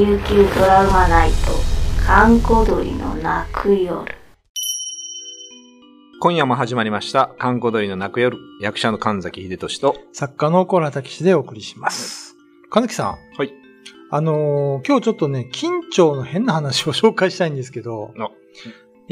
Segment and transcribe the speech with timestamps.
[0.00, 1.36] 琉球ドラマナイト
[2.06, 4.02] 閑古鳥の泣く夜
[6.18, 12.34] 今夜も始まりました、観光鳥の泣く夜、役者の神崎秀俊と、作家の小原武史でお送りします。
[12.70, 13.18] 神木さん。
[13.36, 13.52] はい。
[14.10, 18.30] あのー今日ちょっとね、緊張の変な話を紹介したいんですけどあ、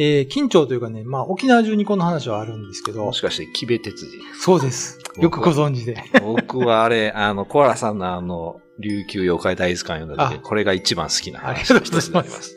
[0.01, 4.21] えー、緊張というかね、まあ沖縄中にこの話はあるんですけどもし、かして、キベ鉄人。
[4.41, 5.01] そうです。
[5.19, 6.03] よくご存知で。
[6.23, 12.57] 僕はあれ、あの、コアラさんのあの、琉球妖怪大図鑑読んだ時あこれが一番好きなあり話がとうございます。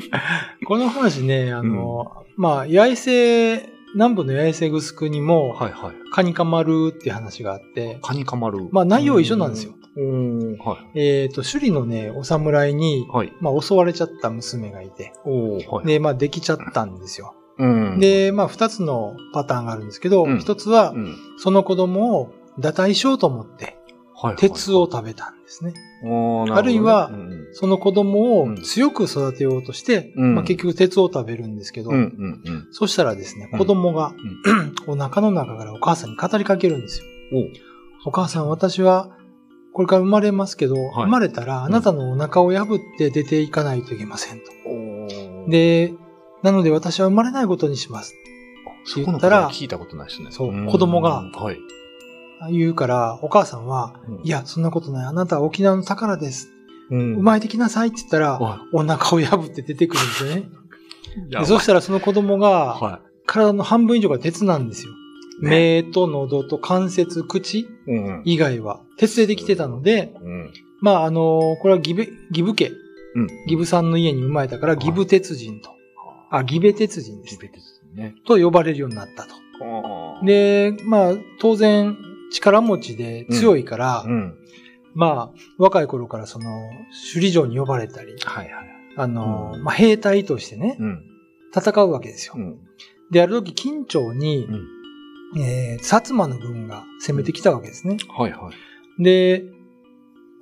[0.66, 5.94] この話ね、あのーまあ、八重瀬、南部の八重瀬グスクにも、はいはい。
[6.12, 8.68] カニカマルっていう話があって、カニカマル。
[8.72, 9.72] まあ内容一緒なんですよ。
[9.96, 10.58] うん。
[10.58, 11.00] はい。
[11.00, 13.32] えっ、と、首里のね、お侍に、はい。
[13.40, 15.86] まあ襲われちゃった娘がいて、はい。
[15.86, 17.34] で、まあできちゃったんですよ。
[17.58, 21.16] うん。、で、まあ、二つのパターンがあるんですけど、うん一つはう、ん。
[21.38, 23.76] その子供を堕胎しようと思って、
[24.16, 24.36] はい。
[24.36, 25.74] 鉄を食べたんですね。
[26.04, 32.68] おーなるほどねあるいはうんその子供をうん強く育てようとして、うんまあ、結局鉄を食べるんですけど、うんうんうん。
[32.72, 34.12] そしたらですね、うん子供が、
[34.86, 37.06] お腹の中からお母さんに語りかけるんですよ。
[38.04, 39.16] おお母さん、私は、
[39.74, 44.46] これから生まれますけど、生まれたらあなたのお腹を破って出ていかないといけませんと。
[45.50, 45.92] で、
[46.42, 48.14] なので私は生まれないことにします。
[48.84, 50.30] そこの言ったら聞いたことないですね。
[50.30, 51.58] そうん子供がはい。
[52.52, 55.06] 言うから、お母さんは、うんいや、そんなことない。
[55.06, 56.50] あなたは沖縄の宝です。
[56.90, 60.48] うん生まれてきなさいって言ったら、はお腹を破って出てくるんですよね。
[61.28, 61.30] い。
[61.30, 64.92] でそしたらその子供が、は体の半分以上が鉄なんですよ。
[65.42, 67.68] ね目と喉と関節、口。
[68.24, 70.52] 以外は鉄でできてたので、うん。
[70.80, 72.70] まあ、あのこれはギブ、ギブ家、
[73.14, 73.26] うん。
[73.46, 75.70] ギブさんの家に生まれたから、ギブ鉄人と。
[76.30, 77.38] あ、ギベ鉄人です。
[77.38, 78.14] ベですね。
[78.26, 79.34] と呼ばれるようになったと。
[80.24, 81.96] で、まあ、当然、
[82.32, 84.34] 力持ちで強いから、うん。
[84.94, 86.50] まあ、若い頃からその、
[87.12, 88.66] 首里城に呼ばれたり、はいはい。
[88.96, 91.04] あの、うんまあ、兵隊としてね、うん。
[91.56, 92.34] 戦うわけですよ。
[92.36, 92.58] うん。
[93.12, 94.73] で、ある時、金朝に、うん
[95.36, 97.96] えー、薩摩の軍が攻めてきたわけですね。
[98.16, 98.50] はいは
[98.98, 99.02] い。
[99.02, 99.44] で、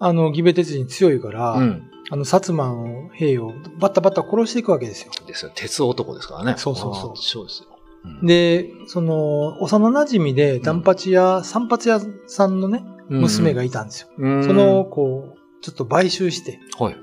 [0.00, 1.88] あの、ギベ鉄人強いから、うん。
[2.10, 5.12] あの、薩摩の兵をバッタバッタ殺していくわけですよ。
[5.26, 5.52] ですよ。
[5.54, 6.54] 鉄男ですからね。
[6.58, 7.68] そうそうそうそうですよ。
[8.04, 14.08] うん、で、その、幼馴染で、ダンパチ屋、三八屋さんのね、娘がいたんですよ。
[14.18, 16.96] うん、その、こう、ちょっと買収して、はい。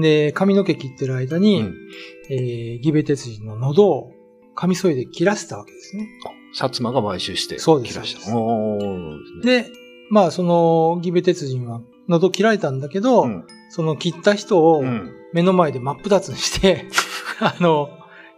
[0.00, 1.74] で、髪の毛切ってる間に、うん
[2.30, 4.12] えーギベ鉄人の喉を
[4.54, 6.06] 髪添いで切らせたわけですね。
[6.54, 7.58] 薩摩が買収して。
[7.58, 8.36] そうです切らした。
[8.36, 9.70] おーで、
[10.10, 13.44] まあ、その、ギベ鉄人は喉切られたんだけど、うん。
[13.70, 15.12] その切った人をうん。
[15.32, 16.86] 目の前で真っ二つにして、
[17.40, 17.88] あの、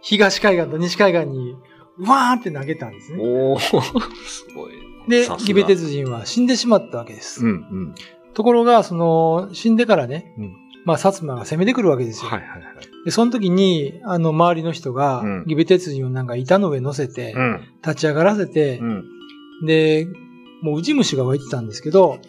[0.01, 1.55] 東海岸と西海岸に、
[1.99, 3.19] わーって投げたんですね。
[3.21, 4.73] おーすごい。
[5.07, 7.45] でギベ鉄人は死んでしまったわけです。
[7.45, 7.95] うんうん。
[8.33, 12.29] ところが、その、死んでからね、うんまあ、薩摩が攻めてくるわけですよ。
[12.29, 12.63] はいはいはい。
[13.05, 17.61] で、その時に、あの、周りの人が、うんギベ鉄人をなんか板の上乗せて、うん。
[17.83, 19.03] 立ち上がらせてう、ん。
[19.65, 20.07] で、
[20.61, 22.19] もうウジ虫が湧いてたんですけど、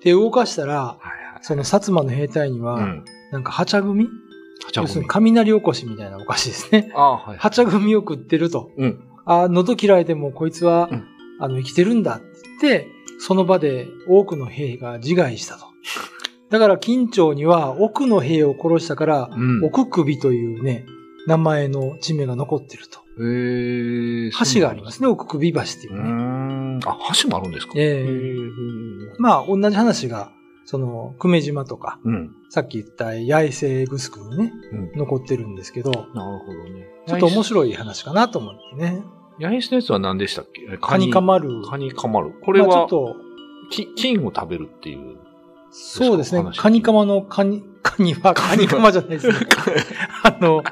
[0.00, 1.42] 手を動かしたら、はいはい。
[1.42, 3.04] その薩摩の兵隊には、うん。
[3.32, 4.08] なんか、ハチャグミ
[4.72, 6.92] じゃ要するに雷おこしみたいなお菓子ですね。
[6.94, 7.38] はい。
[7.38, 8.70] ハチャグミを食ってると。
[8.76, 9.00] うん。
[9.26, 11.04] あ、喉切られてもこいつは、うん
[11.40, 12.26] あの、生きてるんだって
[12.62, 12.88] 言って、
[13.18, 15.66] その場で多くの兵が自害したと。
[16.50, 19.64] だから、金朝には奥の兵を殺したから、うん。
[19.64, 20.86] 奥首というね、
[21.26, 23.00] 名前の地名が残ってると。
[23.22, 24.30] へえ。
[24.54, 26.02] 橋がありますね、奥首橋っていううね。
[26.02, 26.80] ん。
[26.84, 27.72] あ、橋もあるんですか？
[27.76, 28.06] ええへ
[29.18, 30.32] まあ、同じ話が、
[30.66, 32.34] その、久米島とか、うん。
[32.50, 34.98] さっき言った八重瀬グスクにね、うん。
[34.98, 36.86] 残ってるんですけど、なるほどね。
[37.06, 39.02] ちょっと面白い話かなと思ってね。
[39.40, 40.78] 八重洲のやつは何でしたっけ？
[40.78, 41.62] カニカマル。
[41.64, 42.32] カニカマル。
[42.44, 43.16] これはまあちょっ、と、
[43.70, 45.18] き金を食べるっていう。
[45.76, 46.58] そうですね話。
[46.58, 49.34] カニカマのカニ、カニはカニカマじゃないですね。
[50.22, 50.62] あの、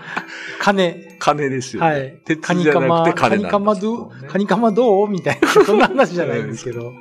[0.61, 1.17] 金。
[1.19, 1.89] 金ですよね。
[1.89, 2.21] はい。
[2.25, 6.93] 鉄カニカマ、くて金なんカニカマどう、ねカニカマどうみたいな、 そんな話じゃないんですけど。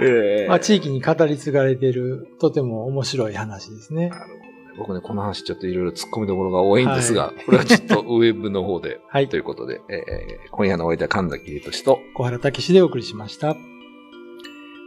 [0.00, 4.08] ええまあ、地域に語り継がれている、とても面白い話ですね。
[4.08, 4.40] なるほどね。
[4.78, 13.56] 僕ね、この話ちょっといろいろ突っ込みどころが多いんですが、これはちょっとウェブの方で、 はいということで、えー今夜のお相手は神崎秀俊と、小原武史でお送りしました。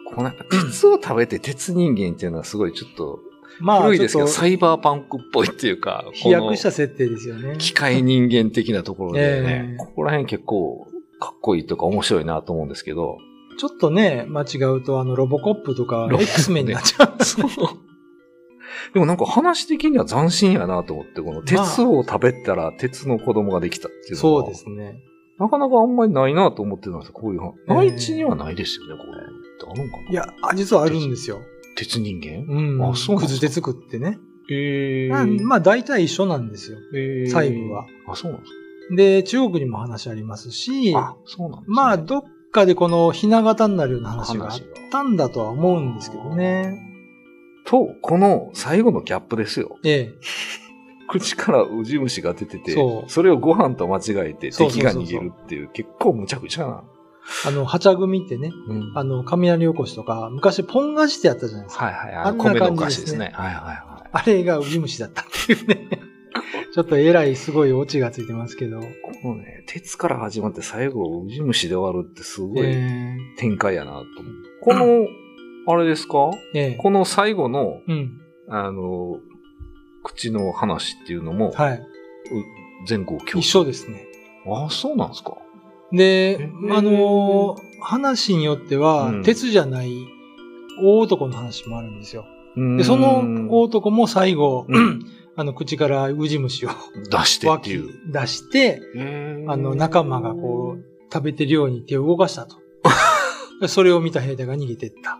[0.05, 3.19] このなんか鉄を食べて鉄人間っていうのはすごいちょっと
[3.59, 7.57] まあ、古いですけど、サイバーパンクっぽいっていうか、飛躍したこ設定ですよねの。
[7.57, 10.87] 機械人間的なところでね、ええここら辺結構
[11.19, 13.17] かっこいいとか面白いなと思うんですけど、
[13.57, 17.47] ちょっとね、間違うと、あの、ロボコップとか、X メンになっちゃうんですね。
[18.93, 24.99] でもなんか話的には斬新やなと思って、この鉄を食べたら鉄の子供ができたっていうのは、そうですね。
[25.39, 27.53] なかなかあんまりないなと思ってたんですよ、こういう話。
[27.67, 31.39] えー内地にはないですよね、こういうのってあるんかないや、あ実はあるんですよ。
[31.75, 32.45] 鉄人間？
[32.47, 32.91] うん。
[32.91, 34.19] あそうなんですかくず鉄食ってね。
[34.49, 35.09] えへえ。
[35.09, 36.77] まあまあ大体一緒なんですよ。
[36.93, 37.85] へー細部は。
[38.07, 40.99] あ、そうなんですで、中国にも話ありますし、か。
[40.99, 44.59] あ、そうなんですねまあどっかでこのひな形になるような話があっ
[44.91, 46.79] たんだとは思うんですけどね。
[47.65, 49.77] と、この最後のギャップですよ。
[49.85, 50.13] ええ。
[51.19, 56.83] 口からウジ虫が出てて、そうそれをご飯と間違えて敵が逃げるっていう、結構むちゃくちゃな。
[57.45, 61.85] あの、はちゃ組ってね、うんあの、雷おこしとか、昔ポン菓子ってやったじゃないですか。
[61.85, 62.15] はいはい。
[62.15, 63.37] あんなあの米のお感じですねですね。
[63.37, 64.09] はいはいはい。
[64.11, 65.89] あれがウジ虫だったっていうね。
[66.73, 68.79] ちょっとえらいすごいオチがついてますけど。
[68.79, 68.87] こ
[69.23, 74.05] のね、鉄から始まって最後ウジ虫で終わるってすごいえ展開やなと思う。
[74.61, 75.07] この、
[75.71, 76.31] あれですか？
[76.55, 78.19] えええこの最後の、うん。
[78.49, 79.19] あの、
[80.03, 81.77] 口の話っていうのも、はい。
[81.77, 81.83] う
[82.87, 84.05] 全校共一緒ですね。
[84.45, 85.37] ああ、そうなんですか。
[85.91, 89.91] でえ、あのー話によっては、うん鉄じゃない
[90.81, 92.25] 大男の話もあるんですよ。
[92.55, 95.05] で、でその大男も最後、うん
[95.35, 96.69] あの、口からウジ虫を
[97.09, 97.89] 出してって脇いう。
[98.11, 98.79] 出して、
[99.47, 102.57] あの、仲間がこう、食べてるように手を動かしたと。
[103.59, 105.17] で それを見た兵隊が逃げてった。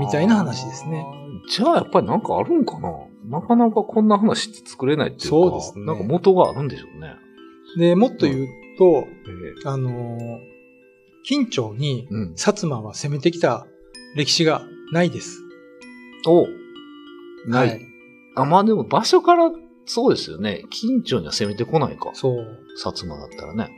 [0.00, 1.06] みたいな話ですね。
[1.48, 2.90] じゃあやっぱりなんかあるんかな
[3.30, 7.14] なかなかこんな話って作れないっていうか、そうですねなんか元があるんでしょうね。
[7.78, 8.48] で、もっと言う
[8.78, 9.06] と、
[9.64, 10.50] えあのー
[11.22, 12.08] 近町に。
[12.34, 13.66] 薩摩は攻めてきた
[14.16, 14.62] 歴史が
[14.92, 15.40] ないです。
[16.26, 16.46] お
[17.46, 17.68] ない。
[17.68, 17.86] はい
[18.36, 19.50] あ、まあでも場所から
[19.86, 20.64] そうですよね。
[20.70, 22.10] 近所には攻めてこないか。
[22.14, 22.56] そう。
[22.78, 23.70] 薩摩だったらね。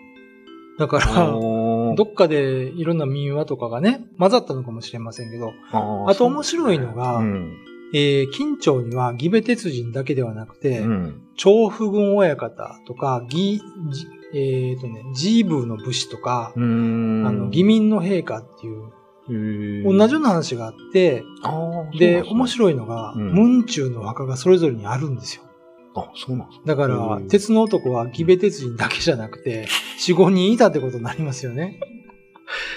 [0.78, 7.56] だから、どっかでいろんな民話とかがね、混ざったのかもしれませんけど、あと面白いのがうん。
[7.92, 11.22] えー近町には義部鉄人だけではなくて、うん。
[11.36, 13.60] 調布軍親方とか、義、
[13.90, 16.52] じえっ、とね、ジーブーの武士とか。
[16.56, 18.92] あの、義民の陛下っていう、
[19.84, 21.22] 同じような話があって、
[21.98, 22.48] で、面い。
[22.48, 25.42] 白いのが、うん文中のお墓がそれぞれにあるんですよ。
[25.94, 26.66] あ、そうなんですか。
[26.66, 29.66] だからう、ん鉄の男は義部鉄人だけじゃなくて、
[29.98, 31.78] 4、5人いたってことになりますよね。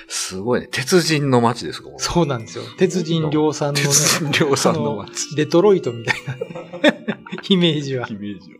[0.07, 0.67] すごいね。
[0.71, 1.89] 鉄人の街ですか？
[1.97, 2.63] そうなんですよ。
[2.77, 5.35] 鉄人量産のね、鉄人量産のあ街。
[5.35, 6.35] デトロイトみたいな
[7.49, 8.13] イメージはイ。
[8.13, 8.51] メージ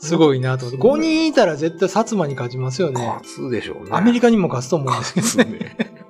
[0.00, 0.86] すごいなと思って。
[0.86, 3.04] 5人いたら絶対薩摩に勝ちますよね。
[3.04, 3.90] 勝つでしょうね。
[3.92, 5.58] アメリカにも勝つと思うんですけどね。
[5.58, 6.04] 勝つね。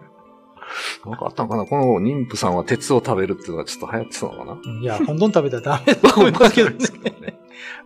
[1.06, 1.64] なんかあったのかな？
[1.64, 4.59] この妊婦さんは鉄を食べるっていうのがちょっと流行ってたのかな？
[4.62, 7.38] うんいや、本当に食べたらダメだと思い ますけどね。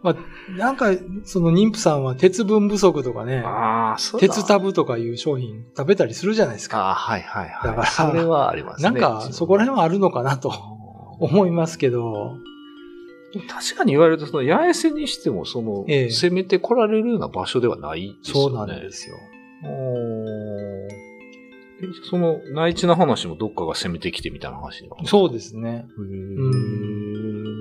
[0.02, 0.90] まあ、なんか、
[1.24, 6.78] その妊婦さんは鉄分不足とかね、ああ、そうだ鉄タブとかいう商品食べたりするじゃないですか。
[6.78, 7.68] ああ、はいはいはい。
[7.68, 8.90] だからそれはありますね。
[8.90, 10.50] なんか、そこら辺はあるのかなと
[11.18, 12.36] 思いますけど、
[13.48, 18.56] 確かに言われると、その八重瀬にしても、その、ええ攻めて来られるような場所ではないですよね。
[18.56, 19.16] そうなんですよ。
[22.10, 25.86] その、内地の話もどっかが攻めてきてみたいな話そうですね。
[25.96, 26.02] う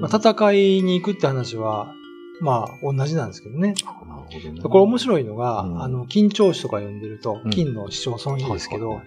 [0.02, 1.94] まあ、戦いに行くって話は、
[2.42, 3.76] まあ、同じなんですけどね。
[3.86, 4.06] なるほ
[4.44, 4.62] どね。
[4.62, 9.02] これ面白いのが、うんあの、金町市とか読んでるとう、ん金の市町村日ですけど、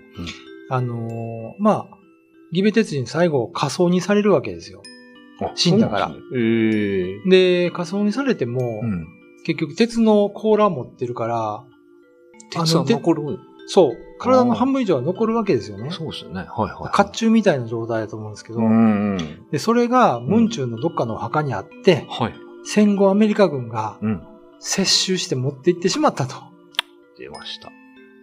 [0.71, 1.99] あのーまあ、
[2.53, 4.83] 義部鉄人最後火葬にされるわけですよ。
[5.57, 7.29] 死んだからですねええ
[7.65, 9.07] で、火葬にされても、うん。
[9.45, 11.65] 結局鉄の甲羅持ってるから、
[12.51, 13.39] 鉄は残る？
[13.67, 15.91] そう、体の半分以上は残るわけですよね。
[15.91, 16.37] そうですよね。
[16.37, 16.97] はいはい。
[16.97, 18.61] 甲冑みたいな状態だと思うんですけど。
[19.51, 22.35] で、それが文中のどっかのお墓にあって、はい。
[22.65, 24.23] 戦後アメリカ軍がうん。
[24.61, 26.37] 接収して持って行ってしまったと。
[27.19, 27.71] 出ました。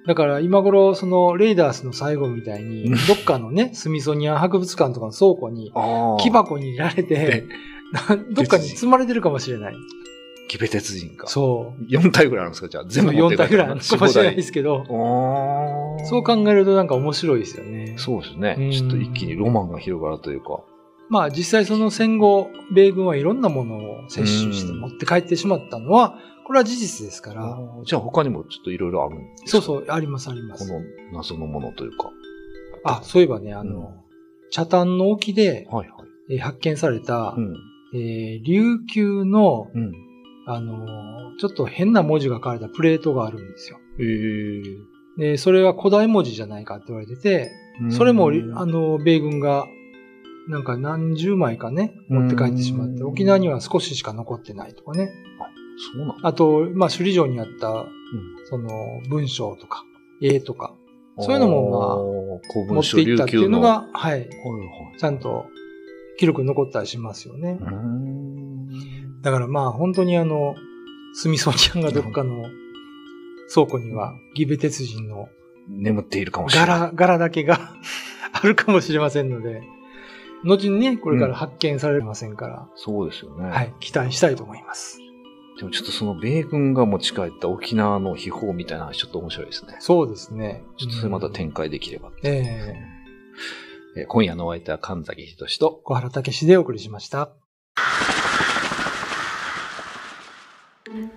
[0.08, 6.18] だから今頃、そのレイダースの最後みたいにうん、どっかのね、スミソニアン博物館とかの倉庫に、ああ。
[6.20, 7.44] 木箱に入れられてで、
[7.92, 9.76] な どっかに積まれてるかもしれない。
[10.48, 11.28] キベ鉄人か。
[11.28, 11.84] そう。
[11.84, 12.68] 4体ぐらいあるんですか？
[12.70, 16.06] じゃあ、全部持って4体ぐらいあるかもしれないですけど、ああ。
[16.10, 17.94] そう考えるとなんか面白いですよね。
[17.98, 18.62] そうですねう。
[18.70, 20.62] んちょっと一気にロマンが広がるというか。
[21.12, 29.50] まあ実際その戦後、米軍はいろんなものを摂取して持って帰ってしまったのは、これは事実ですから、じゃあ他にもちょっといろいろあるんですか？
[29.51, 30.68] そうそう、ありますあります。
[30.68, 30.82] この
[31.13, 32.10] 謎のものというか。
[32.84, 33.94] あ、そういえばね、あの、
[34.51, 36.34] 茶炭の沖で、はいはい。
[36.34, 37.56] えー発見された、うん。
[37.94, 39.91] えー琉球の、うん。
[40.48, 43.77] あのーちょっと変な文字が書かれたプレートがあるんですよ。
[44.00, 47.51] ええで、それは古代文字じゃないかって言われてて、
[47.89, 49.65] それも、あの、米軍が、
[50.48, 55.12] なんか何十枚かね、持って帰ってしまって、うん沖縄には少ししか残ってないとかね。
[55.96, 57.88] そうなんあと、まあ、首里城にあった、うん。
[58.46, 58.70] その、
[59.10, 59.84] 文章とか、
[60.22, 60.76] 絵とか、
[61.20, 64.30] そういうのもまあ、古持っていったっていうのが、はい、はい
[64.98, 65.46] ちゃんと
[66.18, 67.60] 記録に残ったりしますよね。
[69.22, 70.56] だからまあ、本当にあの、
[71.14, 72.46] スミソニアンがどっかの
[73.54, 75.30] 倉庫には、ギベ鉄人の
[75.68, 76.80] 眠っているかもしれない。
[76.80, 77.76] 柄、柄だけが
[78.34, 79.62] あるかもしれませんので、
[80.44, 83.50] 後にね、これから発見されませんから、そうですよね。
[83.50, 85.00] はい、期待したいと思います。
[85.58, 89.76] でもちょっとその米軍が持ち帰った沖縄の秘宝みたいな話ちょっと面白いですね。
[89.80, 90.64] そうですね。
[90.78, 92.12] ちょっとそれまた展開できれば。
[92.24, 93.02] えええー
[94.08, 97.32] 今夜のお相手は神崎仁と、小原武史でお送りしました。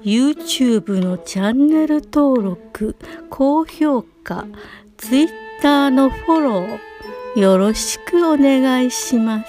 [0.02, 2.96] YouTube のチャンネル登録、
[3.30, 4.46] 高評価、
[4.96, 6.78] Twitter のフォロー、
[7.36, 9.46] よろしくお願いします。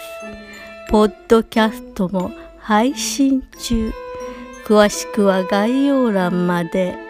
[0.89, 3.93] ポッドキャストも配信中。
[4.65, 7.04] 詳しくは概要欄まで。